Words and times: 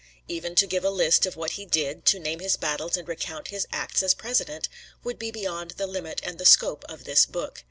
Even 0.27 0.55
to 0.55 0.65
give 0.65 0.83
alist 0.83 1.27
of 1.27 1.35
what 1.35 1.51
he 1.51 1.63
did, 1.67 2.05
to 2.07 2.17
name 2.17 2.39
his 2.39 2.57
battles 2.57 2.97
and 2.97 3.07
recount 3.07 3.49
his 3.49 3.67
acts 3.71 4.01
as 4.01 4.15
president, 4.15 4.67
would 5.03 5.19
be 5.19 5.29
beyond 5.29 5.75
the 5.77 5.85
limit 5.85 6.19
and 6.23 6.39
the 6.39 6.43
scope 6.47 6.83
of 6.89 7.03
this 7.03 7.23
book. 7.27 7.59